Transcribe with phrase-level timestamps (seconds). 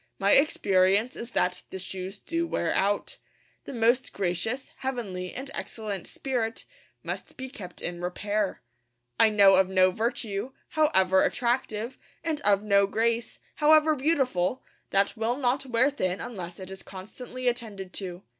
[0.17, 3.17] My experience is that the shoes do wear out.
[3.65, 6.65] The most 'gracious, heavenly, and excellent spirit'
[7.03, 8.63] must be kept in repair.
[9.19, 15.37] I know of no virtue, however attractive, and of no grace, however beautiful, that will
[15.37, 18.23] not wear thin unless it is constantly attended to.